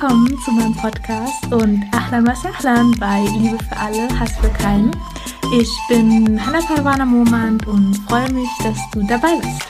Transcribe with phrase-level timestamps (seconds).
[0.00, 4.90] Willkommen zu meinem Podcast und Ahlan was Ahlan bei Liebe für alle, Hass für keinen.
[5.54, 9.69] Ich bin Hannah Parwana Momand und freue mich, dass du dabei bist.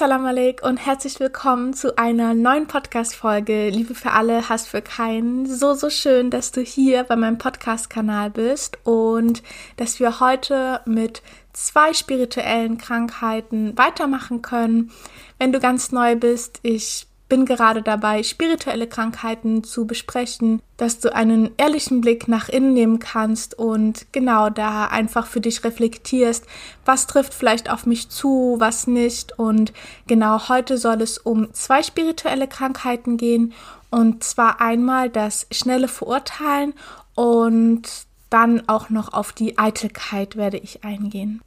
[0.00, 5.44] Assalamu alaikum und herzlich willkommen zu einer neuen Podcast-Folge Liebe für alle, Hass für keinen.
[5.44, 9.42] So, so schön, dass du hier bei meinem Podcast-Kanal bist und
[9.76, 11.20] dass wir heute mit
[11.52, 14.90] zwei spirituellen Krankheiten weitermachen können.
[15.38, 21.14] Wenn du ganz neu bist, ich bin gerade dabei, spirituelle Krankheiten zu besprechen, dass du
[21.14, 26.44] einen ehrlichen Blick nach innen nehmen kannst und genau da einfach für dich reflektierst,
[26.84, 29.38] was trifft vielleicht auf mich zu, was nicht.
[29.38, 29.72] Und
[30.06, 33.54] genau heute soll es um zwei spirituelle Krankheiten gehen.
[33.90, 36.74] Und zwar einmal das schnelle Verurteilen
[37.14, 37.88] und
[38.28, 41.40] dann auch noch auf die Eitelkeit werde ich eingehen.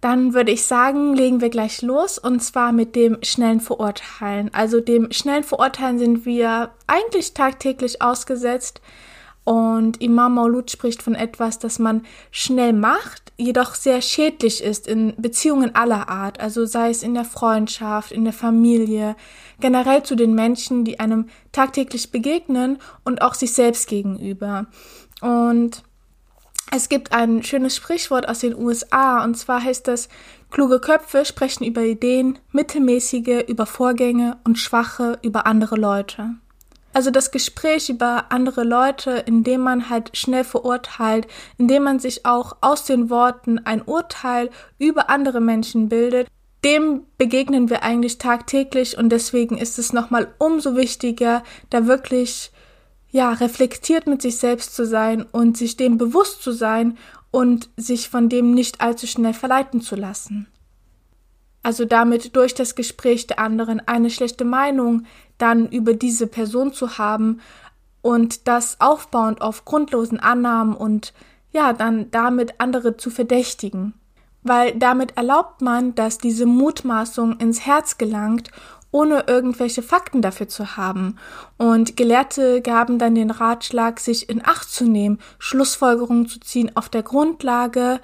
[0.00, 4.50] Dann würde ich sagen, legen wir gleich los und zwar mit dem schnellen Verurteilen.
[4.52, 8.80] Also dem schnellen Verurteilen sind wir eigentlich tagtäglich ausgesetzt
[9.46, 15.14] und Imam Maulud spricht von etwas, das man schnell macht, jedoch sehr schädlich ist in
[15.18, 19.14] Beziehungen aller Art, also sei es in der Freundschaft, in der Familie,
[19.60, 24.66] generell zu den Menschen, die einem tagtäglich begegnen und auch sich selbst gegenüber.
[25.20, 25.84] Und
[26.72, 30.08] es gibt ein schönes Sprichwort aus den USA und zwar heißt es,
[30.50, 36.30] kluge Köpfe sprechen über Ideen, mittelmäßige über Vorgänge und schwache über andere Leute.
[36.92, 41.26] Also das Gespräch über andere Leute, indem man halt schnell verurteilt,
[41.58, 46.26] indem man sich auch aus den Worten ein Urteil über andere Menschen bildet,
[46.64, 52.50] dem begegnen wir eigentlich tagtäglich und deswegen ist es nochmal umso wichtiger, da wirklich
[53.16, 56.98] ja, reflektiert mit sich selbst zu sein und sich dem bewusst zu sein
[57.30, 60.48] und sich von dem nicht allzu schnell verleiten zu lassen.
[61.62, 65.04] Also damit durch das Gespräch der anderen eine schlechte Meinung
[65.38, 67.40] dann über diese Person zu haben
[68.02, 71.14] und das aufbauend auf grundlosen Annahmen und
[71.52, 73.94] ja, dann damit andere zu verdächtigen.
[74.42, 78.50] Weil damit erlaubt man, dass diese Mutmaßung ins Herz gelangt
[78.90, 81.18] ohne irgendwelche Fakten dafür zu haben.
[81.58, 86.88] Und Gelehrte gaben dann den Ratschlag, sich in Acht zu nehmen, Schlussfolgerungen zu ziehen auf
[86.88, 88.00] der Grundlage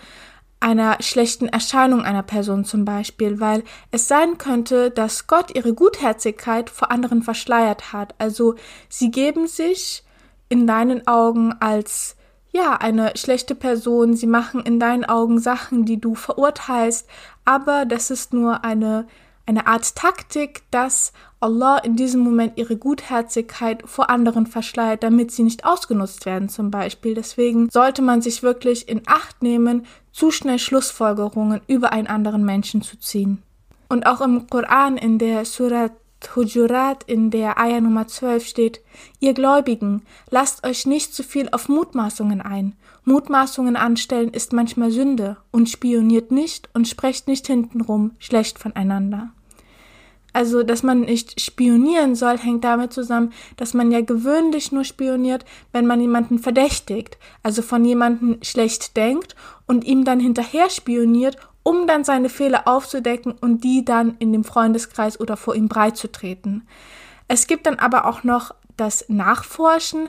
[0.61, 6.71] einer schlechten Erscheinung einer Person zum Beispiel, weil es sein könnte, dass Gott ihre Gutherzigkeit
[6.71, 8.15] vor anderen verschleiert hat.
[8.19, 8.55] Also
[8.89, 10.05] sie geben sich
[10.49, 12.17] in deinen Augen als
[12.53, 17.09] ja, eine schlechte Person, sie machen in deinen Augen Sachen, die du verurteilst,
[17.47, 19.07] aber das ist nur eine
[19.47, 25.43] eine Art Taktik, dass Allah in diesem Moment ihre Gutherzigkeit vor anderen verschleiert, damit sie
[25.43, 27.15] nicht ausgenutzt werden zum Beispiel.
[27.15, 32.83] Deswegen sollte man sich wirklich in Acht nehmen, zu schnell Schlussfolgerungen über einen anderen Menschen
[32.83, 33.43] zu ziehen.
[33.89, 35.93] Und auch im Koran in der Surat
[36.37, 38.81] Hujurat in der Ayah Nummer 12 steht,
[39.21, 42.77] ihr Gläubigen, lasst euch nicht zu viel auf Mutmaßungen ein.
[43.05, 49.31] Mutmaßungen anstellen ist manchmal Sünde und spioniert nicht und sprecht nicht hintenrum schlecht voneinander.
[50.33, 55.45] Also, dass man nicht spionieren soll, hängt damit zusammen, dass man ja gewöhnlich nur spioniert,
[55.73, 59.37] wenn man jemanden verdächtigt, also von jemanden schlecht denkt
[59.67, 64.45] und ihm dann hinterher spioniert, um dann seine Fehler aufzudecken und die dann in dem
[64.45, 66.67] Freundeskreis oder vor ihm breit zu treten.
[67.29, 70.09] Es gibt dann aber auch noch das Nachforschen.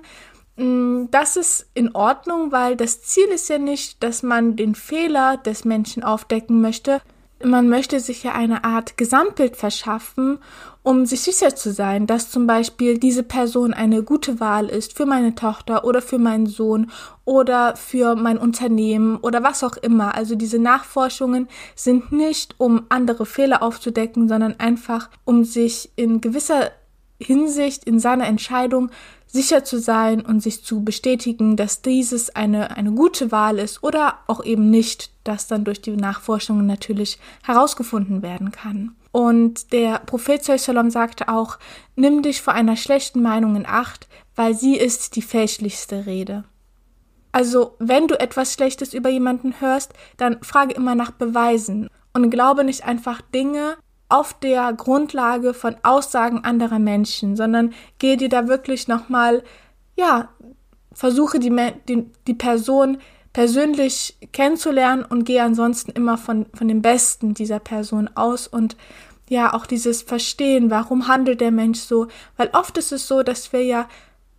[0.56, 5.38] Mm, das ist in Ordnung, weil das Ziel ist ja nicht, dass man den Fehler
[5.38, 7.02] des Menschen aufdecken möchte.
[7.44, 10.40] Man möchte sich ja eine Art Gesamtbild verschaffen
[10.84, 15.06] um sich sicher zu sein, dass zum Beispiel diese Person eine gute Wahl ist für
[15.06, 16.91] meine Tochter oder für meinen Sohn
[17.24, 20.14] oder für mein Unternehmen oder was auch immer.
[20.14, 26.72] Also diese Nachforschungen sind nicht, um andere Fehler aufzudecken, sondern einfach, um sich in gewisser
[27.17, 28.91] Hinsicht in seiner Entscheidung
[29.34, 34.20] sicher zu sein und sich zu bestätigen, dass dieses eine, eine gute Wahl ist oder
[34.28, 38.96] auch eben nicht, das dann durch die Nachforschungen natürlich herausgefunden werden kann.
[39.12, 41.58] Und der Prophet Sallam sagte auch,
[41.96, 46.44] nimm dich vor einer schlechten Meinung in Acht, weil sie ist die fälschlichste Rede.
[47.32, 52.64] Also, wenn du etwas Schlechtes über jemanden hörst, dann frage immer nach Beweisen und glaube
[52.64, 53.76] nicht einfach Dinge
[54.14, 59.44] auf der Grundlage von Aussagen anderer Menschen, sondern gehe dir da wirklich nochmal,
[59.96, 60.30] ja,
[60.94, 61.52] versuche die,
[61.90, 63.00] die, die Person
[63.34, 68.78] persönlich kennenzulernen und gehe ansonsten immer von, von dem Besten dieser Person aus und
[69.30, 72.08] ja, auch dieses Verstehen, warum handelt der Mensch so,
[72.38, 73.88] weil oft ist es so, dass wir ja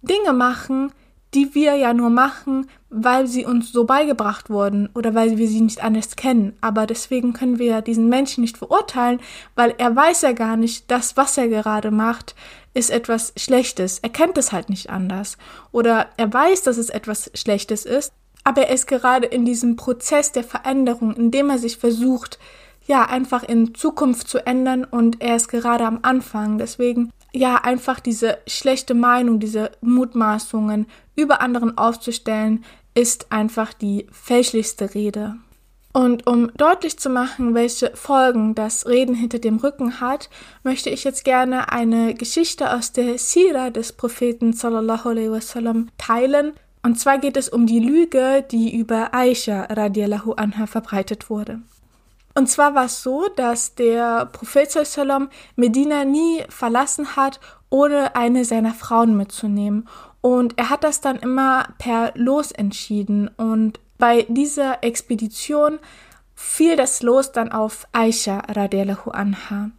[0.02, 0.92] Dinge machen,
[1.34, 5.60] die wir ja nur machen, weil sie uns so beigebracht wurden oder weil wir sie
[5.60, 6.56] nicht anders kennen.
[6.60, 9.20] Aber deswegen können wir diesen Menschen nicht verurteilen,
[9.56, 12.34] weil er weiß ja gar nicht, das, was er gerade macht,
[12.72, 13.98] ist etwas Schlechtes.
[14.00, 15.36] Er kennt es halt nicht anders.
[15.72, 18.12] Oder er weiß, dass es etwas Schlechtes ist,
[18.44, 22.38] aber er ist gerade in diesem Prozess der Veränderung, in dem er sich versucht,
[22.86, 26.58] ja, einfach in Zukunft zu ändern und er ist gerade am Anfang.
[26.58, 30.86] Deswegen, ja, einfach diese schlechte Meinung, diese Mutmaßungen
[31.16, 32.64] über anderen aufzustellen,
[32.94, 35.36] ist einfach die fälschlichste Rede.
[35.96, 40.28] Und um deutlich zu machen, welche Folgen das Reden hinter dem Rücken hat,
[40.64, 46.54] möchte ich jetzt gerne eine Geschichte aus der Sira des Propheten sallallahu alaihi wasallam teilen.
[46.82, 51.62] Und zwar geht es um die Lüge, die über Aisha radiallahu anha verbreitet wurde.
[52.34, 57.38] Und zwar war es so, dass der Prophet sallam Medina nie verlassen hat,
[57.70, 59.88] ohne eine seiner Frauen mitzunehmen.
[60.20, 63.28] Und er hat das dann immer per Los entschieden.
[63.36, 65.78] Und bei dieser Expedition
[66.34, 69.70] fiel das Los dann auf Aisha radiallahu anha.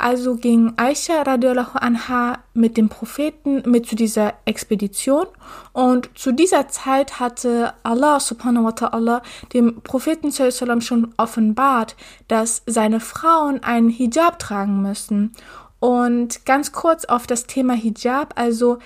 [0.00, 5.26] Also ging Aisha radiallahu anha mit dem Propheten mit zu dieser Expedition
[5.74, 9.20] und zu dieser Zeit hatte Allah subhanahu wa ta'ala
[9.52, 11.96] dem Propheten sallam schon offenbart,
[12.28, 15.32] dass seine Frauen einen Hijab tragen müssen.
[15.80, 18.78] Und ganz kurz auf das Thema Hijab, also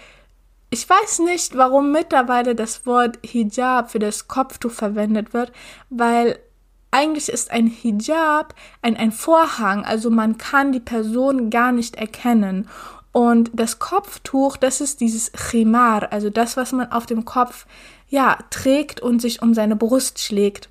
[0.70, 5.52] ich weiß nicht, warum mittlerweile das Wort Hijab für das Kopftuch verwendet wird,
[5.90, 6.40] weil
[6.94, 12.68] eigentlich ist ein Hijab ein, ein Vorhang, also man kann die Person gar nicht erkennen.
[13.10, 17.66] Und das Kopftuch, das ist dieses Chimar, also das, was man auf dem Kopf
[18.08, 20.68] ja trägt und sich um seine Brust schlägt.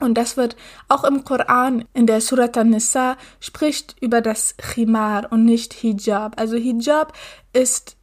[0.00, 0.56] Und das wird
[0.88, 6.40] auch im Koran in der Surat An-Nisa spricht über das Chimar und nicht Hijab.
[6.40, 7.12] Also Hijab
[7.52, 7.96] ist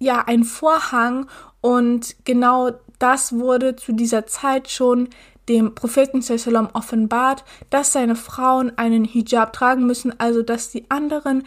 [0.00, 1.28] ja ein Vorhang
[1.60, 5.08] und genau das wurde zu dieser Zeit schon
[5.52, 11.44] dem Propheten sallam offenbart, dass seine Frauen einen Hijab tragen müssen, also dass die anderen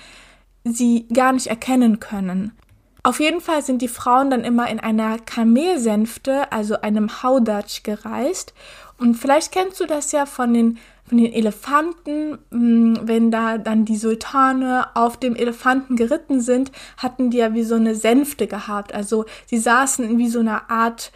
[0.63, 2.52] sie gar nicht erkennen können.
[3.04, 8.54] Auf jeden Fall sind die Frauen dann immer in einer Kamelsänfte, also einem Haudatsch, gereist.
[8.98, 13.86] Und vielleicht kennst du das ja von den von den Elefanten, hm, wenn da dann
[13.86, 18.92] die Sultane auf dem Elefanten geritten sind, hatten die ja wie so eine Sänfte gehabt.
[18.92, 21.12] Also sie saßen in wie so einer Art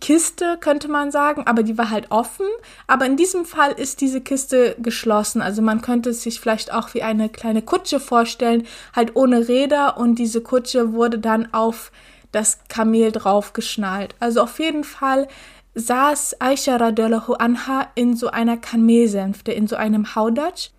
[0.00, 2.46] Kiste, könnte man sagen, aber die war halt offen.
[2.86, 5.42] Aber in diesem Fall ist diese Kiste geschlossen.
[5.42, 9.96] Also man könnte es sich vielleicht auch wie eine kleine Kutsche vorstellen, halt ohne Räder
[9.96, 11.90] und diese Kutsche wurde dann auf
[12.32, 14.14] das Kamel draufgeschnallt.
[14.20, 15.28] Also auf jeden Fall
[15.74, 20.70] saß Aisha radiallahu anha in so einer Kamelsänfte, in so einem Haudatsch.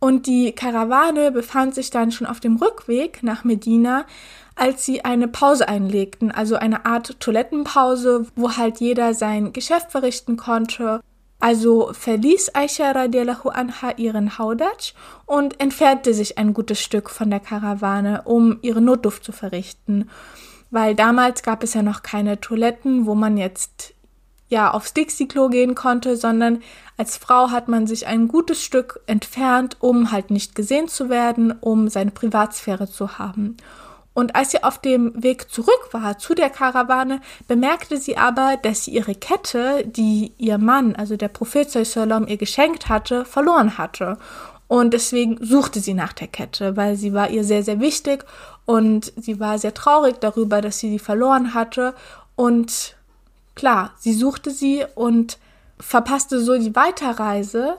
[0.00, 4.06] Und die Karawane befand sich dann schon auf dem Rückweg nach Medina,
[4.58, 10.36] als sie eine Pause einlegten, also eine Art Toilettenpause, wo halt jeder sein Geschäft verrichten
[10.36, 11.00] konnte.
[11.40, 14.94] Also verließ Aisha radiallahu anha ihren Haudatsch
[15.24, 20.10] und entfernte sich ein gutes Stück von der Karawane, um ihre Notduft zu verrichten.
[20.70, 23.94] Weil damals gab es ja noch keine Toiletten, wo man jetzt
[24.48, 26.62] ja aufs Dixie-Klo gehen konnte, sondern
[26.96, 31.52] als Frau hat man sich ein gutes Stück entfernt, um halt nicht gesehen zu werden,
[31.52, 33.56] um seine Privatsphäre zu haben.
[34.18, 38.84] Und als sie auf dem Weg zurück war zu der Karawane, bemerkte sie aber, dass
[38.84, 44.18] sie ihre Kette, die ihr Mann, also der Prophet Sallam, ihr geschenkt hatte, verloren hatte.
[44.66, 48.24] Und deswegen suchte sie nach der Kette, weil sie war ihr sehr, sehr wichtig
[48.66, 51.94] und sie war sehr traurig darüber, dass sie sie verloren hatte.
[52.34, 52.98] Und
[53.58, 55.36] Klar, sie suchte sie und
[55.80, 57.74] verpasste so die Weiterreise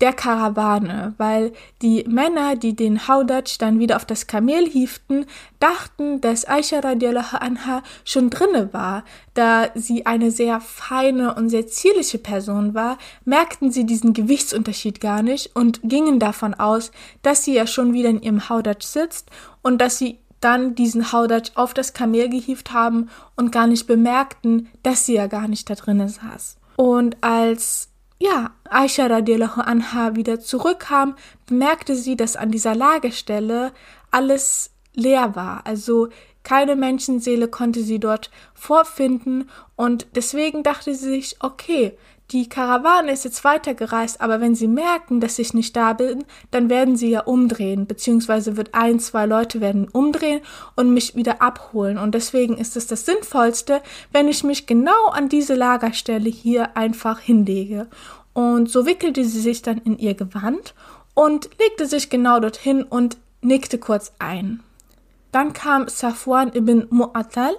[0.00, 1.52] der Karawane, weil
[1.82, 5.26] die Männer, die den Haudatsch dann wieder auf das Kamel hieften,
[5.58, 9.04] dachten, dass Aisha radiallahu anha schon drinne war.
[9.34, 15.22] Da sie eine sehr feine und sehr zierliche Person war, merkten sie diesen Gewichtsunterschied gar
[15.22, 16.92] nicht und gingen davon aus,
[17.22, 19.30] dass sie ja schon wieder in ihrem Haudatsch sitzt
[19.62, 24.68] und dass sie dann diesen Haudatsch auf das Kamel gehievt haben und gar nicht bemerkten,
[24.82, 26.56] dass sie ja gar nicht da drinnen saß.
[26.76, 27.89] Und als
[28.20, 33.72] ja, Aisha radiallahu anha wieder zurückkam, bemerkte sie, dass an dieser Lagestelle
[34.10, 35.66] alles leer war.
[35.66, 36.10] Also
[36.42, 41.96] keine Menschenseele konnte sie dort vorfinden und deswegen dachte sie sich, okay,
[42.32, 46.70] die Karawane ist jetzt weitergereist, aber wenn sie merken, dass ich nicht da bin, dann
[46.70, 50.40] werden sie ja umdrehen, beziehungsweise wird ein, zwei Leute werden umdrehen
[50.76, 51.98] und mich wieder abholen.
[51.98, 53.82] Und deswegen ist es das Sinnvollste,
[54.12, 57.88] wenn ich mich genau an diese Lagerstelle hier einfach hinlege.
[58.32, 60.74] Und so wickelte sie sich dann in ihr Gewand
[61.14, 64.60] und legte sich genau dorthin und nickte kurz ein.
[65.32, 67.54] Dann kam Safwan ibn Mu'attal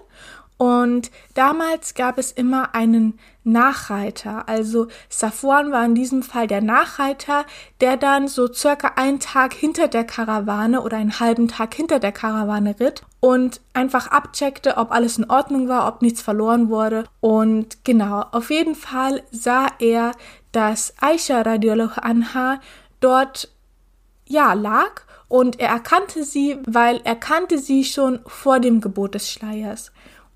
[0.62, 4.48] Und damals gab es immer einen Nachreiter.
[4.48, 7.46] Also Safwan war in diesem Fall der Nachreiter,
[7.80, 12.12] der dann so circa einen Tag hinter der Karawane oder einen halben Tag hinter der
[12.12, 17.06] Karawane ritt und einfach abcheckte, ob alles in Ordnung war, ob nichts verloren wurde.
[17.22, 20.12] Und genau, auf jeden Fall sah er,
[20.52, 22.62] dass Aisha radiallahu anha
[23.00, 23.50] dort
[24.28, 29.28] ja lag und er erkannte sie, weil er kannte sie schon vor dem Gebot des
[29.28, 29.92] Schleiers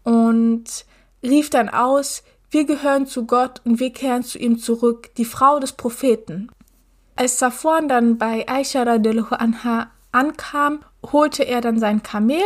[0.05, 0.85] und
[1.21, 5.59] rief dann aus, wir gehören zu Gott und wir kehren zu ihm zurück, die Frau
[5.59, 6.49] des Propheten.
[7.17, 10.79] Als Safwan dann bei Aisha radiallahu anha ankam,
[11.11, 12.41] holte er dann sein Kamel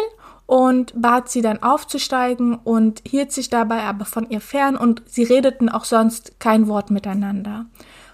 [0.48, 5.24] und bat sie dann aufzusteigen und hielt sich dabei aber von ihr fern und sie
[5.24, 7.68] redeten auch sonst kein Wort miteinander.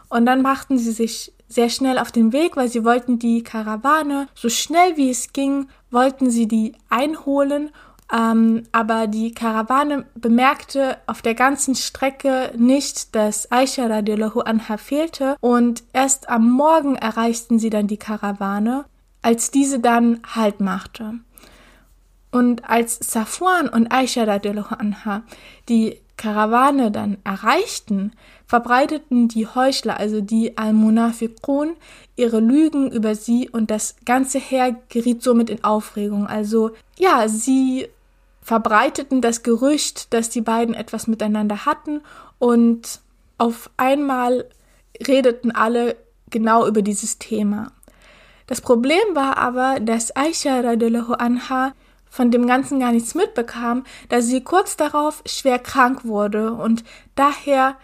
[0.10, 4.28] Und dann machten sie sich sehr schnell auf den Weg, weil sie wollten die Karawane
[4.36, 7.70] so schnell wie es ging, wollten sie die einholen
[8.14, 15.38] ähm, aber die Karawane bemerkte auf der ganzen Strecke nicht, dass Aisha radiallahu anha fehlte
[15.40, 18.86] und erst am Morgen erreichten sie dann die Karawane,
[19.22, 21.16] als diese dann Halt machte.
[22.32, 25.24] Und als Safwan und Aisha radiallahu anha
[25.68, 28.12] die Karawane dann erreichten,
[28.46, 31.76] verbreiteten die Heuchler, also die Al-Munafiqun,
[32.16, 36.28] ihre Lügen über sie und das ganze Heer geriet somit in Aufregung.
[36.28, 37.88] Also ja, sie
[38.46, 42.02] verbreiteten das Gerücht, dass die beiden etwas miteinander hatten
[42.38, 43.02] und
[43.40, 44.46] auf einmal
[45.08, 45.96] redeten alle
[46.30, 47.72] genau über dieses Thema.
[48.46, 51.74] Das Problem war aber, dass Aisha radiallahu anha
[52.08, 56.84] von dem Ganzen gar nichts mitbekam, da sie kurz darauf schwer krank wurde und
[57.16, 57.75] daher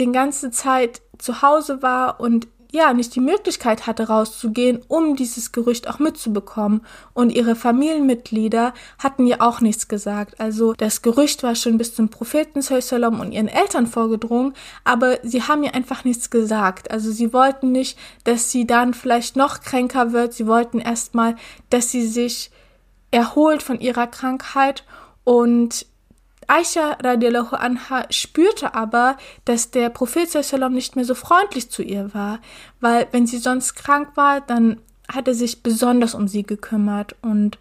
[0.00, 5.52] die ganze Zeit zu Hause war und ja nicht die Möglichkeit hatte rauszugehen, um dieses
[5.52, 6.82] Gerücht auch mitzubekommen.
[7.12, 10.40] Und ihre Familienmitglieder hatten ihr auch nichts gesagt.
[10.40, 15.42] Also das Gerücht war schon bis zum Propheten Sallam und ihren Eltern vorgedrungen, aber sie
[15.42, 16.90] haben ihr einfach nichts gesagt.
[16.90, 20.32] Also sie wollten nicht, dass sie dann vielleicht noch kränker wird.
[20.32, 21.36] Sie wollten erstmal,
[21.70, 22.50] dass sie sich
[23.10, 24.84] erholt von ihrer Krankheit
[25.24, 25.86] und
[26.50, 32.12] Aisha radiallahu anha spürte aber, dass der Prophet sallam nicht mehr so freundlich zu ihr
[32.12, 32.40] war,
[32.80, 37.58] weil wenn sie sonst krank war, dann hat er sich besonders um sie gekümmert und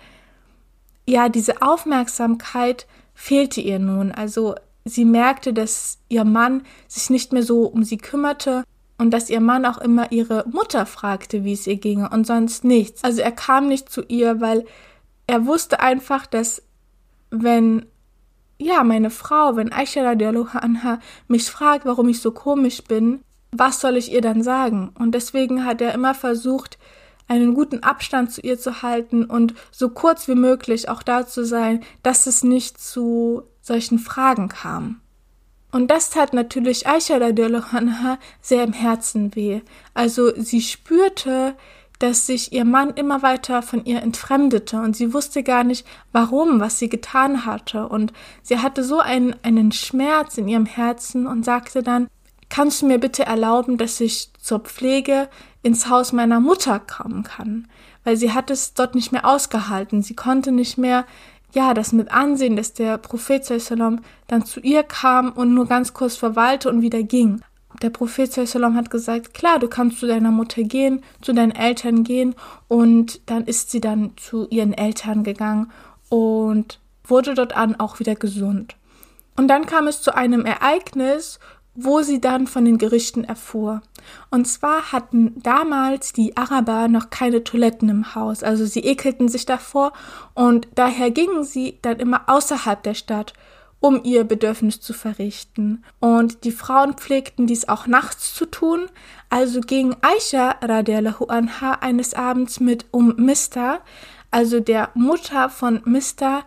[1.05, 4.11] ja, diese Aufmerksamkeit fehlte ihr nun.
[4.11, 4.55] Also
[4.85, 8.63] sie merkte, dass ihr Mann sich nicht mehr so um sie kümmerte
[8.97, 12.63] und dass ihr Mann auch immer ihre Mutter fragte, wie es ihr ginge und sonst
[12.63, 13.03] nichts.
[13.03, 14.65] Also er kam nicht zu ihr, weil
[15.27, 16.63] er wusste einfach, dass
[17.29, 17.85] wenn
[18.59, 23.97] ja, meine Frau, wenn Aisha radiallahu mich fragt, warum ich so komisch bin, was soll
[23.97, 24.91] ich ihr dann sagen?
[24.99, 26.77] Und deswegen hat er immer versucht,
[27.27, 31.45] einen guten Abstand zu ihr zu halten und so kurz wie möglich auch da zu
[31.45, 34.99] sein, dass es nicht zu solchen Fragen kam.
[35.71, 39.61] Und das tat natürlich Aisha radiallahu sehr im Herzen weh.
[39.93, 41.55] Also sie spürte,
[41.99, 46.61] dass sich ihr Mann immer weiter von ihr entfremdete und sie wusste gar nicht, warum,
[46.61, 47.87] was sie getan hatte.
[47.87, 52.07] Und sie hatte so einen, einen Schmerz in ihrem Herzen und sagte dann,
[52.47, 55.27] kannst du mir bitte erlauben, dass ich zur Pflege
[55.61, 57.67] ins Haus meiner Mutter kommen kann?
[58.05, 60.01] Weil sie hat es dort nicht mehr ausgehalten.
[60.01, 61.05] Sie konnte nicht mehr,
[61.53, 65.93] ja, das mit ansehen, dass der Prophet sallam dann zu ihr kam und nur ganz
[65.93, 67.41] kurz verweilte und wieder ging
[67.81, 72.03] der Prophet sallam hat gesagt, klar, du kannst zu deiner Mutter gehen, zu deinen Eltern
[72.03, 72.35] gehen
[72.67, 75.71] und dann ist sie dann zu ihren Eltern gegangen
[76.09, 78.75] und wurde dort an auch wieder gesund.
[79.35, 81.39] Und dann kam es zu einem Ereignis,
[81.75, 83.81] wo sie dann von den Gerichten erfuhr.
[84.31, 89.45] Und zwar hatten damals die Araber noch keine Toiletten im Haus, also sie ekelten sich
[89.45, 89.93] davor
[90.33, 93.33] und daher gingen sie dann immer außerhalb der Stadt
[93.79, 95.83] um ihr Bedürfnis zu verrichten.
[95.99, 98.87] Und die Frauen pflegten dies auch nachts zu tun,
[99.29, 103.79] also ging Aisha radiallahu anha eines Abends mit um Mista,
[104.31, 106.43] also der Mutter von Mista,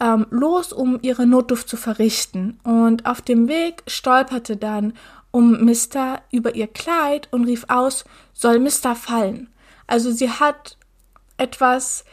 [0.00, 2.58] ähm, los, um ihre Notdurft zu verrichten.
[2.62, 4.92] Und auf dem Weg stolperte dann
[5.30, 9.48] um Mista über ihr Kleid und rief aus, soll Mista fallen.
[9.86, 10.76] Also sie hat
[11.36, 12.04] etwas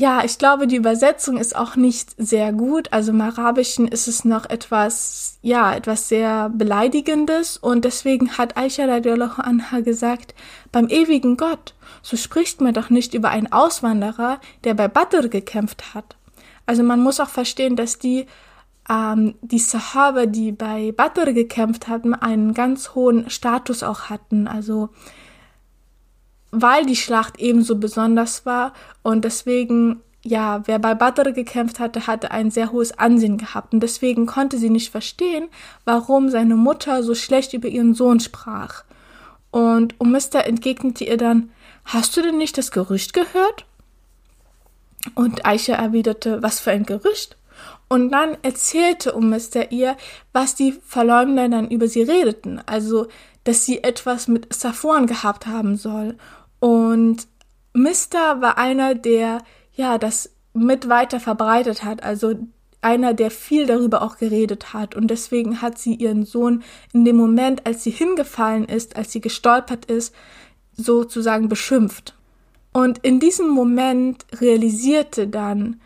[0.00, 2.90] ja, ich glaube, die Übersetzung ist auch nicht sehr gut.
[2.90, 7.58] Also im Arabischen ist es noch etwas, ja, etwas sehr Beleidigendes.
[7.58, 10.34] Und deswegen hat Aisha radiallahu anha gesagt,
[10.72, 15.92] beim ewigen Gott, so spricht man doch nicht über einen Auswanderer, der bei Badr gekämpft
[15.92, 16.16] hat.
[16.64, 18.24] Also man muss auch verstehen, dass die,
[18.88, 24.48] ähm, die Sahaba, die bei Badr gekämpft hatten, einen ganz hohen Status auch hatten.
[24.48, 24.88] Also
[26.50, 32.30] weil die Schlacht ebenso besonders war und deswegen ja, wer bei Badr gekämpft hatte, hatte
[32.30, 35.48] ein sehr hohes Ansehen gehabt und deswegen konnte sie nicht verstehen,
[35.84, 38.84] warum seine Mutter so schlecht über ihren Sohn sprach.
[39.50, 41.50] Und Umista entgegnete ihr dann,
[41.84, 43.64] hast du denn nicht das Gerücht gehört?
[45.14, 47.36] Und Aisha erwiderte, was für ein Gerücht?
[47.88, 49.96] Und dann erzählte Umista ihr,
[50.32, 53.08] was die Verleumder dann über sie redeten, also,
[53.44, 56.16] dass sie etwas mit Safwan gehabt haben soll.
[56.60, 57.26] Und
[57.72, 62.34] Mister war einer, der ja das mit weiter verbreitet hat, also
[62.82, 64.94] einer, der viel darüber auch geredet hat.
[64.94, 66.62] Und deswegen hat sie ihren Sohn
[66.92, 70.14] in dem Moment, als sie hingefallen ist, als sie gestolpert ist,
[70.72, 72.14] sozusagen beschimpft.
[72.72, 75.80] Und in diesem Moment realisierte dann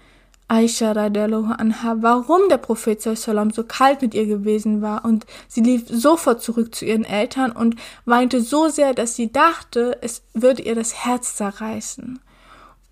[0.46, 5.62] Aisha radiallahu anha, warum der Prophet sallam so kalt mit ihr gewesen war und sie
[5.62, 10.62] lief sofort zurück zu ihren Eltern und weinte so sehr, dass sie dachte, es würde
[10.62, 12.20] ihr das Herz zerreißen.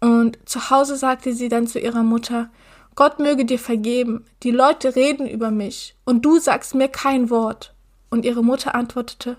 [0.00, 2.50] Und zu Hause sagte sie dann zu ihrer Mutter,
[2.94, 7.75] Gott möge dir vergeben, die Leute reden über mich und du sagst mir kein Wort.
[8.11, 9.37] Und ihre Mutter antwortete,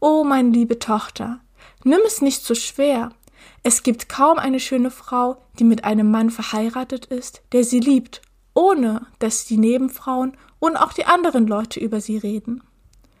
[0.00, 1.40] Oh, meine liebe Tochter,
[1.84, 3.10] nimm es nicht so schwer.
[3.68, 8.22] Es gibt kaum eine schöne Frau, die mit einem Mann verheiratet ist, der sie liebt,
[8.54, 12.62] ohne dass die Nebenfrauen und auch die anderen Leute über sie reden.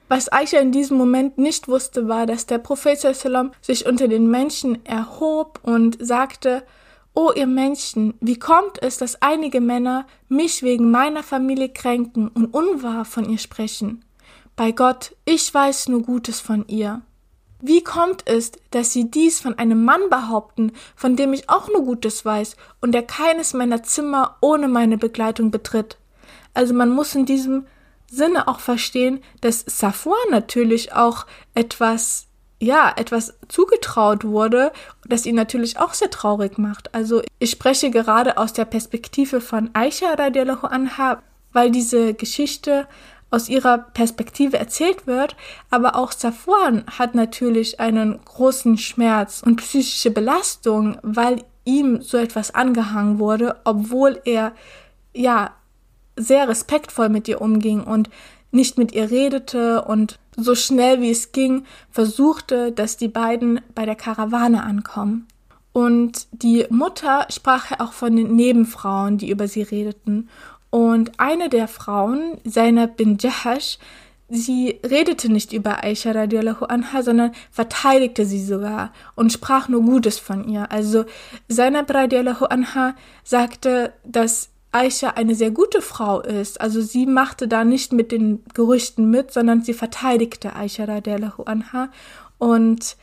[0.08, 2.98] Was Aisha in diesem Moment nicht wusste, war, dass der Prophet
[3.60, 6.62] sich unter den Menschen erhob und sagte,
[7.12, 12.54] O ihr Menschen, wie kommt es, dass einige Männer mich wegen meiner Familie kränken und
[12.54, 14.02] unwahr von ihr sprechen?
[14.56, 17.02] Bei Gott, ich weiß nur Gutes von ihr.
[17.60, 21.84] Wie kommt es, dass sie dies von einem Mann behaupten, von dem ich auch nur
[21.84, 25.98] Gutes weiß und der keines meiner Zimmer ohne meine Begleitung betritt?
[26.54, 27.66] Also man muss in diesem
[28.10, 32.28] Sinne auch verstehen, dass Safwan natürlich auch etwas
[32.60, 34.72] ja, etwas zugetraut wurde,
[35.06, 36.92] das ihn natürlich auch sehr traurig macht.
[36.94, 42.88] Also ich spreche gerade aus der Perspektive von Aisha radiallahu anha, weil diese Geschichte
[43.30, 45.36] aus ihrer Perspektive erzählt wird,
[45.70, 52.54] aber auch Safwan hat natürlich einen großen Schmerz und psychische Belastung, weil ihm so etwas
[52.54, 54.52] angehangen wurde, obwohl er
[55.14, 55.50] ja
[56.16, 58.08] sehr respektvoll mit ihr umging und
[58.50, 63.84] nicht mit ihr redete und so schnell wie es ging versuchte, dass die beiden bei
[63.84, 65.26] der Karawane ankommen.
[65.72, 70.28] Und die Mutter sprach ja auch von den Nebenfrauen, die über sie redeten.
[70.70, 73.78] Und eine der Frauen, Zainab bin Jahash,
[74.28, 80.18] sie redete nicht über Aisha radiallahu anha, sondern verteidigte sie sogar und sprach nur Gutes
[80.18, 80.70] von ihr.
[80.70, 81.06] Also
[81.48, 86.60] Zainab radiallahu anha sagte, dass Aisha eine sehr gute Frau ist.
[86.60, 91.88] Also sie machte da nicht mit den Gerüchten mit, sondern sie verteidigte Aisha radiallahu anha
[92.36, 92.96] und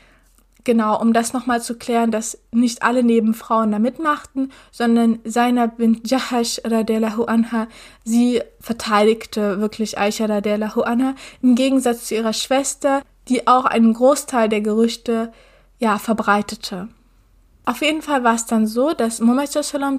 [0.66, 6.02] Genau, um das nochmal zu klären, dass nicht alle Nebenfrauen da mitmachten, sondern Zainab bin
[6.04, 7.68] Jahash radiallahu anha,
[8.04, 14.50] sie verteidigte wirklich Aisha radiallahu anha, im Gegensatz zu ihrer Schwester, die auch einen Großteil
[14.50, 15.32] der Gerüchte,
[15.78, 16.88] ja, verbreitete.
[17.66, 19.52] Auf jeden Fall war es dann so, dass Muhammad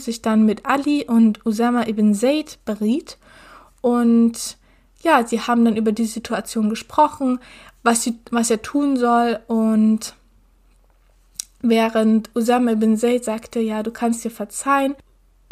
[0.03, 3.19] sich dann mit Ali und Usama ibn Zayd beriet
[3.83, 4.59] und
[5.03, 7.39] ja, sie haben dann über die Situation gesprochen,
[7.85, 10.17] was, sie, was er tun soll und
[11.69, 14.95] Während Usama ibn Zayd sagte, ja, du kannst dir verzeihen,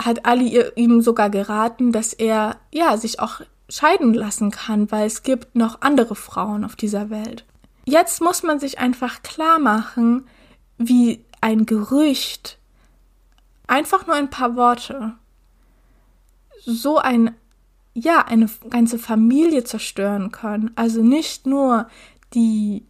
[0.00, 5.22] hat Ali ihm sogar geraten, dass er, ja, sich auch scheiden lassen kann, weil es
[5.22, 7.44] gibt noch andere Frauen auf dieser Welt.
[7.84, 10.26] Jetzt muss man sich einfach klar machen,
[10.78, 12.58] wie ein Gerücht,
[13.66, 15.14] einfach nur ein paar Worte,
[16.64, 17.34] so ein,
[17.92, 20.70] ja, eine ganze Familie zerstören können.
[20.76, 21.88] Also nicht nur
[22.34, 22.84] die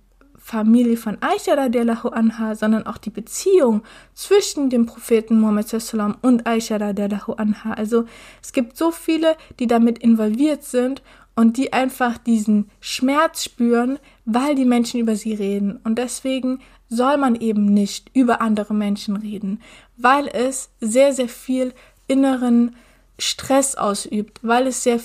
[0.47, 6.47] Familie von Aisha radiallahu anha, sondern auch die Beziehung zwischen dem Propheten Muhammad sallam und
[6.47, 7.73] Aisha radiallahu anha.
[7.73, 8.05] Also
[8.43, 11.03] es gibt so viele, die damit involviert sind
[11.35, 15.81] und die einfach diesen Schmerz spüren, weil die Menschen über sie reden.
[15.83, 19.63] Und deswegen soll man eben nicht über andere Menschen reden,
[19.97, 21.73] weil es sehr, sehr viel
[22.07, 22.77] inneren
[23.19, 25.01] Stress ausübt, weil es sehr,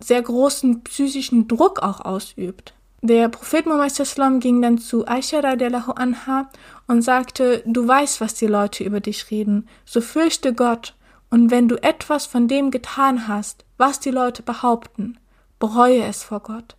[0.00, 2.75] sehr großen psychischen Druck auch ausübt.
[3.08, 6.50] Der Prophet Muhammad ging dann zu Aisha radiallahu anha
[6.88, 10.96] und sagte, du weißt, was die Leute über dich reden, so fürchte Gott,
[11.30, 15.20] und wenn du etwas von dem getan hast, was die Leute behaupten,
[15.60, 16.74] bereue es vor Gott,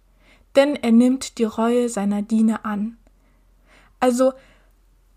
[0.58, 2.98] denn er nimmt die Reue seiner Diener an.
[4.02, 4.34] Also,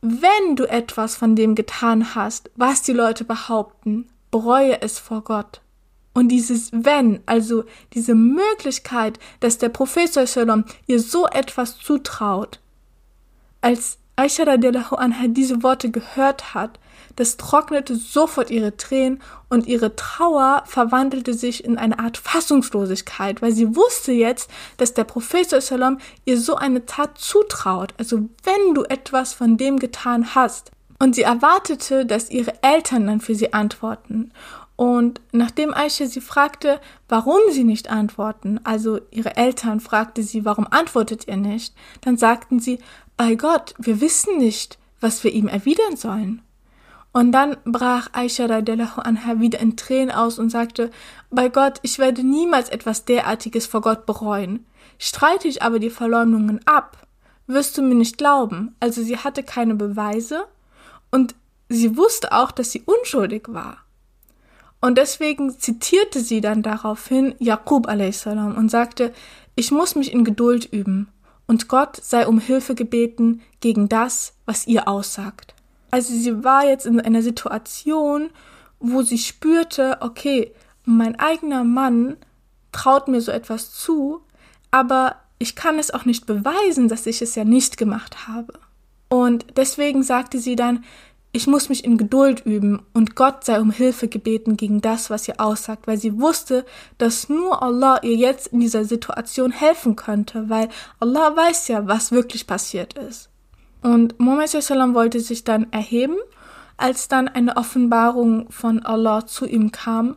[0.02, 5.60] wenn du etwas von dem getan hast, was die Leute behaupten, bereue es vor Gott,
[6.12, 10.10] und dieses Wenn, also diese Möglichkeit, dass der Prophet
[10.86, 12.60] ihr so etwas zutraut,
[13.60, 16.78] als, Aisha radiallahu anha diese Worte gehört hat,
[17.16, 23.52] das trocknete sofort ihre Tränen und ihre Trauer verwandelte sich in eine Art Fassungslosigkeit, weil
[23.52, 27.94] sie wusste jetzt, dass der Prophet sallam ihr so eine Tat zutraut.
[27.98, 30.70] Also wenn du etwas von dem getan hast.
[30.98, 34.32] Und sie erwartete, dass ihre Eltern dann für sie antworten.
[34.80, 40.66] Und nachdem Aisha sie fragte, warum sie nicht antworten, also ihre Eltern fragte sie, warum
[40.70, 42.78] antwortet ihr nicht, dann sagten sie,
[43.18, 46.40] bei Gott, wir wissen nicht, was wir ihm erwidern sollen.
[47.12, 50.90] Und dann brach Aisha radiallahu anha wieder in Tränen aus und sagte,
[51.28, 54.64] bei Gott, ich werde niemals etwas derartiges vor Gott bereuen.
[54.96, 57.06] Streite ich aber die Verleumdungen ab,
[57.46, 58.74] wirst du mir nicht glauben.
[58.80, 60.46] Also sie hatte keine Beweise
[61.10, 61.34] und
[61.68, 63.84] sie wusste auch, dass sie unschuldig war.
[64.80, 68.26] Und deswegen zitierte sie dann daraufhin Jakub a.s.
[68.26, 69.12] und sagte,
[69.54, 71.08] ich muss mich in Geduld üben
[71.46, 75.54] und Gott sei um Hilfe gebeten gegen das, was ihr aussagt.
[75.90, 78.30] Also sie war jetzt in einer Situation,
[78.78, 82.16] wo sie spürte, okay, mein eigener Mann
[82.72, 84.20] traut mir so etwas zu,
[84.70, 88.52] aber ich kann es auch nicht beweisen, dass ich es ja nicht gemacht habe.
[89.08, 90.84] Und deswegen sagte sie dann,
[91.32, 95.28] ich muss mich in Geduld üben und Gott sei um Hilfe gebeten gegen das, was
[95.28, 96.64] ihr aussagt, weil sie wusste,
[96.98, 102.10] dass nur Allah ihr jetzt in dieser Situation helfen könnte, weil Allah weiß ja, was
[102.10, 103.28] wirklich passiert ist.
[103.82, 104.52] Und Muhammad
[104.94, 106.16] wollte sich dann erheben,
[106.76, 110.16] als dann eine Offenbarung von Allah zu ihm kam.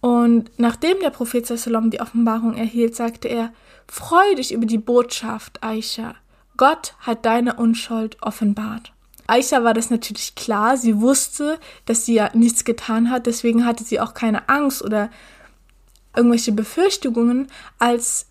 [0.00, 3.52] Und nachdem der Prophet die Offenbarung erhielt, sagte er,
[3.88, 6.14] Freu dich über die Botschaft, Aisha.
[6.56, 8.92] Gott hat deine Unschuld offenbart.
[9.26, 10.76] Aisha war das natürlich klar.
[10.76, 13.26] Sie wusste, dass sie ja nichts getan hat.
[13.26, 15.10] Deswegen hatte sie auch keine Angst oder
[16.14, 18.26] irgendwelche Befürchtungen, als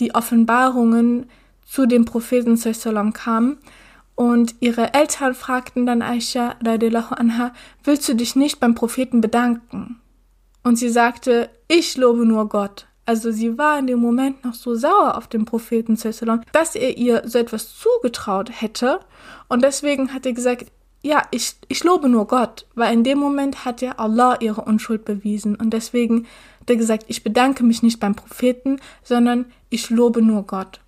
[0.00, 1.26] die Offenbarungen
[1.66, 3.58] zu dem Propheten sallam kamen.
[4.14, 7.52] Und ihre Eltern fragten dann Aisha radiallahu anha,
[7.84, 10.00] willst du dich nicht beim Propheten bedanken?
[10.64, 12.87] Und sie sagte, ich lobe nur Gott.
[13.08, 15.98] Also sie war in dem Moment noch so sauer auf den Propheten,
[16.52, 19.00] dass er ihr so etwas zugetraut hätte.
[19.48, 20.66] Und deswegen hat er gesagt,
[21.00, 25.06] ja, ich, ich lobe nur Gott, weil in dem Moment hat ja Allah ihre Unschuld
[25.06, 25.54] bewiesen.
[25.54, 26.26] Und deswegen
[26.60, 30.80] hat er gesagt, ich bedanke mich nicht beim Propheten, sondern ich lobe nur Gott.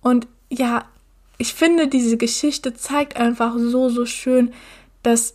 [0.00, 0.86] Und ja,
[1.36, 4.54] ich finde, diese Geschichte zeigt einfach so, so schön,
[5.02, 5.34] dass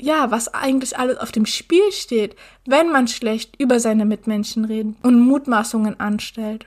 [0.00, 4.94] ja, was eigentlich alles auf dem Spiel steht, wenn man schlecht über seine Mitmenschen redet
[5.02, 6.66] und Mutmaßungen anstellt.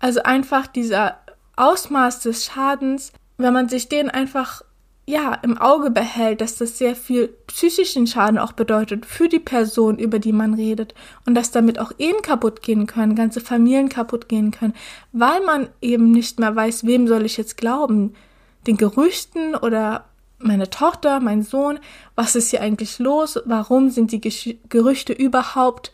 [0.00, 1.18] Also einfach dieser
[1.56, 4.62] Ausmaß des Schadens, wenn man sich den einfach
[5.06, 9.98] ja im Auge behält, dass das sehr viel psychischen Schaden auch bedeutet für die Person,
[9.98, 10.94] über die man redet
[11.26, 14.74] und dass damit auch Ehen kaputt gehen können, ganze Familien kaputt gehen können,
[15.12, 18.14] weil man eben nicht mehr weiß, wem soll ich jetzt glauben,
[18.66, 20.06] den Gerüchten oder
[20.38, 21.78] meine Tochter, mein Sohn,
[22.14, 23.40] was ist hier eigentlich los?
[23.44, 25.92] Warum sind die Gesch Gerüchte überhaupt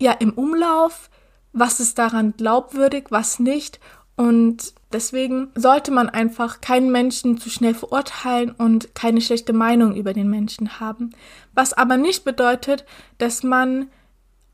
[0.00, 1.10] ja im Umlauf?
[1.52, 3.80] Was ist daran glaubwürdig, was nicht?
[4.16, 10.12] Und deswegen sollte man einfach keinen Menschen zu schnell verurteilen und keine schlechte Meinung über
[10.12, 11.10] den Menschen haben.
[11.54, 12.84] Was aber nicht bedeutet,
[13.18, 13.88] dass man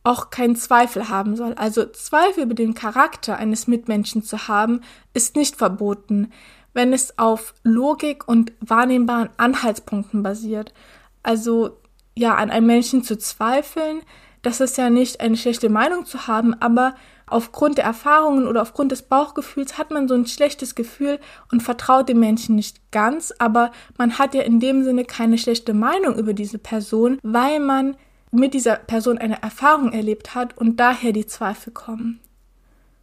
[0.05, 1.55] auch keinen Zweifel haben soll.
[1.55, 4.83] Also Zweifel über den Charakter eines Mitmenschen zu haben,
[5.15, 6.31] ist nicht verboten
[6.75, 10.75] wenn es auf Logik und wahrnehmbaren Anhaltspunkten basiert.
[11.23, 11.79] Also
[12.15, 14.03] ja, an einem Menschen zu zweifeln,
[14.43, 16.95] das ist ja nicht eine schlechte Meinung zu haben, aber
[17.27, 21.19] aufgrund der Erfahrungen oder aufgrund des Bauchgefühls hat man so ein schlechtes Gefühl
[21.51, 25.73] und vertraut dem Menschen nicht ganz, aber man hat ja in dem Sinne keine schlechte
[25.73, 27.97] Meinung über diese Person, weil man
[28.31, 32.21] mit dieser Person eine Erfahrung erlebt hat und daher die Zweifel kommen.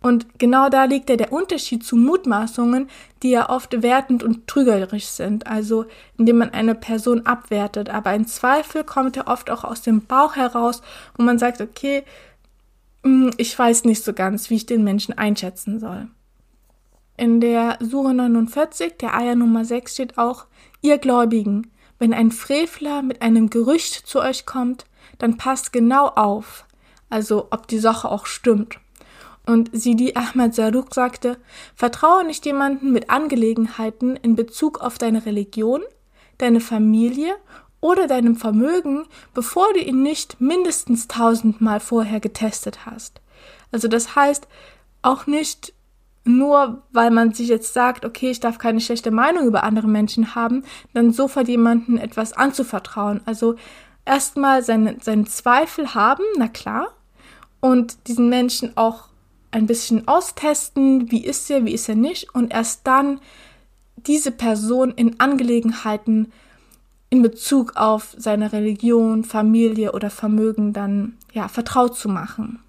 [0.01, 2.89] Und genau da liegt ja der Unterschied zu Mutmaßungen,
[3.21, 5.85] die ja oft wertend und trügerisch sind, also
[6.17, 7.89] indem man eine Person abwertet.
[7.89, 10.81] Aber ein Zweifel kommt ja oft auch aus dem Bauch heraus,
[11.15, 12.03] wo man sagt, okay,
[13.03, 16.07] hm, ich weiß nicht so ganz, wie ich den Menschen einschätzen soll.
[17.15, 20.45] In der Sure 49, der Eier Nummer 6 steht auch,
[20.81, 24.85] ihr Gläubigen, wenn ein Frevler mit einem Gerücht zu euch kommt,
[25.19, 26.65] dann passt genau auf,
[27.11, 28.79] also ob die Sache auch stimmt.
[29.45, 31.37] Und Sidi Ahmad Zaruk sagte,
[31.75, 35.81] vertraue nicht jemanden mit Angelegenheiten in Bezug auf deine Religion,
[36.37, 37.35] deine Familie
[37.79, 43.21] oder deinem Vermögen, bevor du ihn nicht mindestens tausendmal vorher getestet hast.
[43.71, 44.47] Also das heißt,
[45.01, 45.73] auch nicht
[46.23, 50.35] nur, weil man sich jetzt sagt, okay, ich darf keine schlechte Meinung über andere Menschen
[50.35, 53.21] haben, dann sofort jemanden etwas anzuvertrauen.
[53.25, 53.55] Also
[54.05, 56.89] erstmal seine, seinen Zweifel haben, na klar,
[57.59, 59.10] und diesen Menschen auch
[59.51, 63.19] ein bisschen austesten, wie ist er, wie ist er nicht, und erst dann
[63.97, 66.31] diese Person in Angelegenheiten
[67.09, 72.59] in Bezug auf seine Religion, Familie oder Vermögen dann ja vertraut zu machen.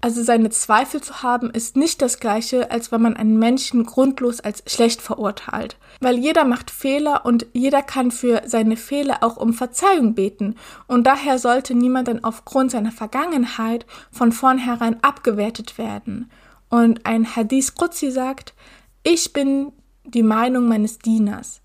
[0.00, 4.38] Also seine Zweifel zu haben, ist nicht das gleiche, als wenn man einen Menschen grundlos
[4.40, 5.76] als schlecht verurteilt.
[6.00, 10.54] Weil jeder macht Fehler und jeder kann für seine Fehler auch um Verzeihung beten.
[10.86, 16.30] Und daher sollte niemand dann aufgrund seiner Vergangenheit von vornherein abgewertet werden.
[16.68, 18.54] Und ein Hadith Qudsi sagt,
[19.02, 19.72] ich bin
[20.04, 21.60] die Meinung meines Dieners.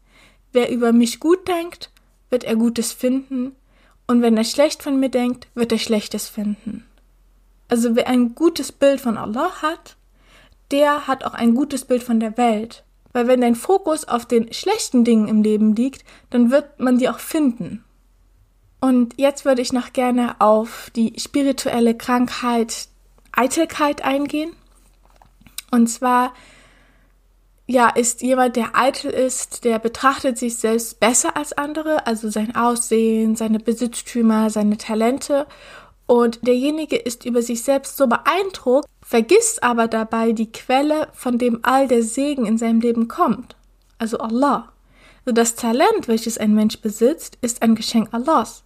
[0.52, 1.92] Wer über mich gut denkt,
[2.32, 3.56] wird er Gutes finden.
[4.08, 6.86] Und wenn er schlecht von mir denkt, wird er Schlechtes finden.
[7.74, 9.96] Also wer ein gutes Bild von Allah hat,
[10.70, 12.84] der hat auch ein gutes Bild von der Welt.
[13.14, 17.10] Weil wenn dein Fokus auf den schlechten Dingen im Leben liegt, dann wird man die
[17.10, 17.84] auch finden.
[18.80, 22.90] Und jetzt würde ich noch gerne auf die spirituelle Krankheit
[23.32, 24.52] Eitelkeit eingehen.
[25.72, 26.36] Und zwar,
[27.66, 32.56] ja, ist jemand, der eitel ist, der betrachtet sich selbst besser als andere, also sein
[32.56, 35.48] Aussehen, seine Besitztümer, seine Talente
[36.14, 41.62] und derjenige ist über sich selbst so beeindruckt, vergisst aber dabei die Quelle, von dem
[41.64, 43.56] all der Segen in seinem Leben kommt,
[43.98, 44.72] also Allah.
[45.26, 48.64] Also das Talent, welches ein Mensch besitzt, ist ein Geschenk Allahs.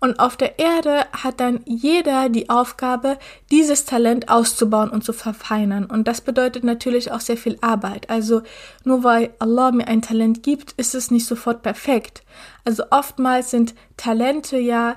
[0.00, 3.18] Und auf der Erde hat dann jeder die Aufgabe,
[3.52, 5.84] dieses Talent auszubauen und zu verfeinern.
[5.84, 8.10] Und das bedeutet natürlich auch sehr viel Arbeit.
[8.10, 8.42] Also
[8.82, 12.24] nur weil Allah mir ein Talent gibt, ist es nicht sofort perfekt.
[12.64, 14.96] Also oftmals sind Talente ja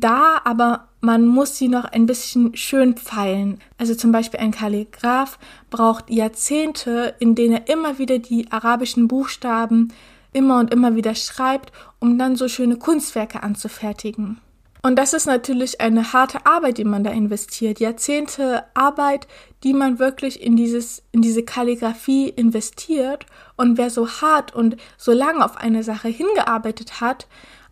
[0.00, 3.60] da, aber man muss sie noch ein bisschen schön pfeilen.
[3.78, 5.38] Also zum Beispiel ein Kalligraph
[5.70, 9.92] braucht Jahrzehnte, in denen er immer wieder die arabischen Buchstaben
[10.32, 14.40] immer und immer wieder schreibt, um dann so schöne Kunstwerke anzufertigen.
[14.82, 17.80] Und das ist natürlich eine harte Arbeit, die man da investiert.
[17.80, 19.26] Jahrzehnte Arbeit,
[19.64, 23.26] die man wirklich in dieses, in diese Kalligrafie investiert.
[23.56, 27.26] Und wer so hart und so lange auf eine Sache hingearbeitet hat,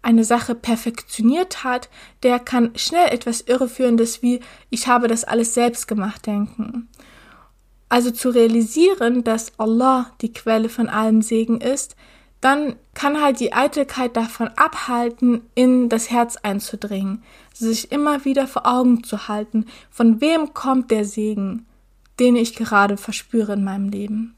[0.07, 1.91] eine Sache perfektioniert hat,
[2.23, 4.41] der kann schnell etwas Irreführendes wie
[4.71, 6.89] ich habe das alles selbst gemacht denken.
[7.89, 11.97] Also zu realisieren, dass Allah die Quelle von allem Segen ist,
[12.41, 18.65] dann kann halt die Eitelkeit davon abhalten, in das Herz einzudringen, sich immer wieder vor
[18.65, 21.67] Augen zu halten, von wem kommt der Segen,
[22.21, 24.37] den ich gerade verspüre in meinem Leben.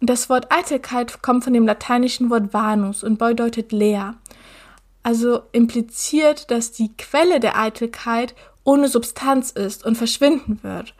[0.00, 4.16] Und das Wort Eitelkeit kommt von dem lateinischen Wort vanus und bedeutet leer
[5.04, 10.94] also impliziert, dass die Quelle der Eitelkeit ohne Substanz ist und verschwinden wird.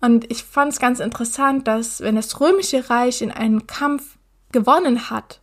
[0.00, 4.16] Und ich fand es ganz interessant, dass wenn das römische Reich in einen Kampf
[4.52, 5.40] gewonnen hat,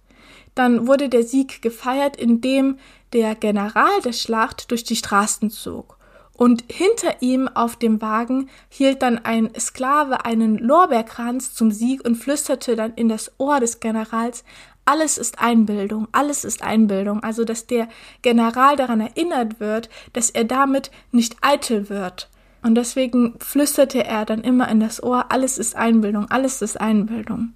[0.56, 2.80] dann wurde der Sieg gefeiert, indem
[3.13, 5.98] der General der Schlacht durch die Straßen zog.
[6.34, 12.15] Und hinter ihm auf dem Wagen hielt dann ein Sklave einen Lorbeerkranz zum Sieg und
[12.15, 14.43] flüsterte dann in das Ohr des Generals
[14.88, 17.23] alles ist Einbildung, alles ist Einbildung.
[17.23, 17.88] Also, dass der
[18.21, 22.30] General daran erinnert wird, dass er damit nicht eitel wird.
[22.63, 27.54] Und deswegen flüsterte er dann immer in das Ohr, alles ist Einbildung, alles ist Einbildung.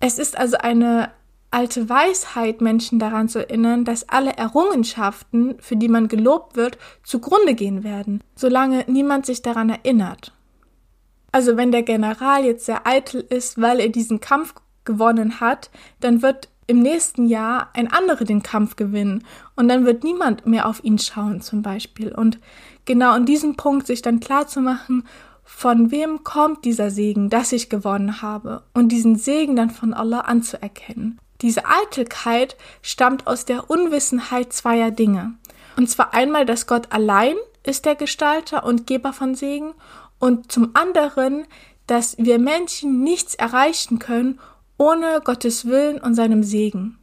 [0.00, 1.10] Es ist also eine
[1.50, 7.54] alte Weisheit, Menschen daran zu erinnern, dass alle Errungenschaften, für die man gelobt wird, zugrunde
[7.54, 10.32] gehen werden, solange niemand sich daran erinnert.
[11.32, 14.54] Also wenn der General jetzt sehr eitel ist, weil er diesen Kampf
[14.86, 15.70] gewonnen hat,
[16.00, 20.66] dann wird im nächsten Jahr ein anderer den Kampf gewinnen und dann wird niemand mehr
[20.66, 22.12] auf ihn schauen zum Beispiel.
[22.12, 22.40] Und
[22.84, 25.04] genau an diesem Punkt sich dann klar zu machen,
[25.44, 30.20] von wem kommt dieser Segen, dass ich gewonnen habe und diesen Segen dann von Allah
[30.20, 31.20] anzuerkennen.
[31.40, 35.34] Diese Eitelkeit stammt aus der Unwissenheit zweier Dinge.
[35.76, 39.74] Und zwar einmal, dass Gott allein ist der Gestalter und Geber von Segen
[40.18, 41.46] und zum anderen,
[41.86, 44.40] dass wir Menschen nichts erreichen können,
[44.78, 46.98] ohne Gottes Willen und seinem Segen.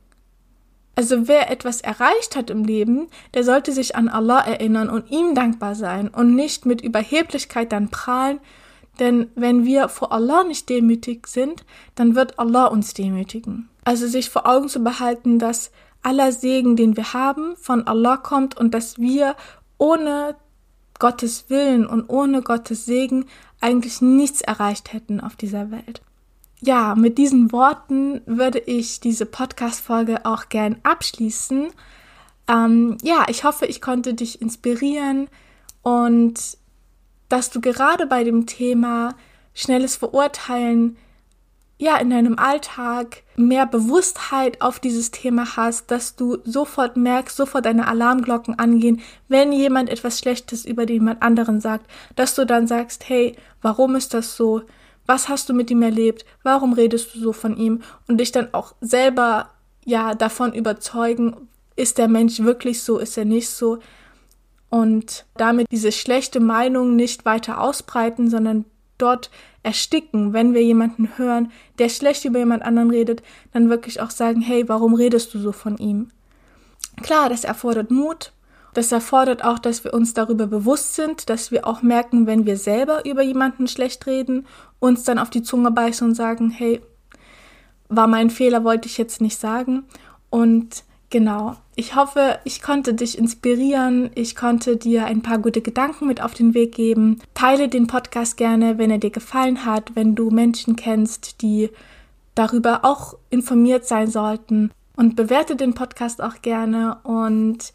[0.96, 5.34] Also wer etwas erreicht hat im Leben, der sollte sich an Allah erinnern und ihm
[5.34, 8.40] dankbar sein und nicht mit Überheblichkeit dann prahlen,
[9.00, 13.70] denn wenn wir vor Allah nicht demütig sind, dann wird Allah uns demütigen.
[13.86, 15.72] Also sich vor Augen zu behalten, dass
[16.04, 19.36] aller Segen, den wir haben, von Allah kommt und dass wir
[19.80, 20.36] ohne
[21.00, 23.26] Gottes Willen und ohne Gottes Segen
[23.60, 26.02] eigentlich nichts erreicht hätten auf dieser Welt
[26.66, 31.68] ja, mit diesen Worten würde ich diese Podcast-Folge auch gern abschließen.
[32.48, 35.28] Ähm, ja, ich hoffe, ich konnte dich inspirieren
[35.82, 36.58] und
[37.28, 39.16] dass du gerade bei dem Thema
[39.54, 40.96] schnelles Verurteilen
[41.80, 47.66] ja in deinem Alltag mehr Bewusstheit auf dieses Thema hast, dass du sofort merkst, sofort
[47.66, 53.10] deine Alarmglocken angehen, wenn jemand etwas Schlechtes über jemand anderen sagt, dass du dann sagst,
[53.10, 54.62] hey, warum ist das so?
[55.06, 57.82] Was hast du mit ihm erlebt, warum redest du so von ihm?
[58.08, 59.50] Und dich dann auch selber
[59.86, 63.80] ja davon überzeugen, ist der Mensch wirklich so, ist er nicht so?
[64.70, 68.66] Und damit diese schlechte Meinung nicht weiter ausbreiten, sondern
[68.98, 69.30] dort
[69.62, 74.42] ersticken, wenn wir jemanden hören, der schlecht über jemand anderen redet, dann wirklich auch sagen,
[74.42, 76.10] hey, warum redest du so von ihm?
[77.02, 78.34] Klar, das erfordert Mut,
[78.74, 82.58] das erfordert auch, dass wir uns darüber bewusst sind, dass wir auch merken, wenn wir
[82.58, 84.46] selber über jemanden schlecht reden,
[84.80, 86.82] uns dann auf die Zunge beißen und sagen, hey,
[87.90, 89.84] war mein Fehler, wollte ich jetzt nicht sagen.
[90.30, 96.08] Und genau, ich hoffe, ich konnte dich inspirieren, ich konnte dir ein paar gute Gedanken
[96.08, 97.20] mit auf den Weg geben.
[97.34, 101.70] Teile den Podcast gerne, wenn er dir gefallen hat, wenn du Menschen kennst, die
[102.36, 104.72] darüber auch informiert sein sollten.
[104.96, 107.74] Und bewerte den Podcast auch gerne und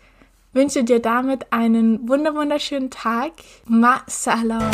[0.58, 3.30] wünsche dir damit einen wunderschönen Tag.
[3.68, 4.68] Ma salam.